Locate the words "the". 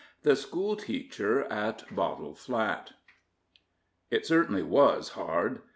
0.23-0.35